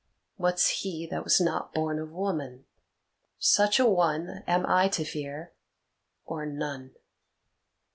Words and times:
What's 0.35 0.79
he 0.81 1.05
that 1.11 1.23
was 1.23 1.39
not 1.39 1.75
born 1.75 1.99
of 1.99 2.09
woman? 2.11 2.65
Such 3.37 3.79
a 3.79 3.85
one 3.85 4.41
am 4.47 4.65
I 4.65 4.87
to 4.87 5.05
fear, 5.05 5.53
or 6.25 6.43
none." 6.47 6.95